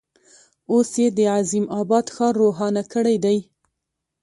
[0.71, 3.37] اوس یې د عظیم آباد ښار روښانه کړی دی.